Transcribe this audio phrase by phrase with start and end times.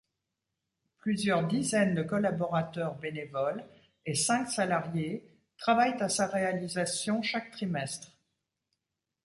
[0.97, 3.63] Plusieurs dizaines de collaborateurs bénévoles
[4.07, 5.21] et cinq salariés
[5.59, 8.11] travaillent à sa réalisation chaque trimestre.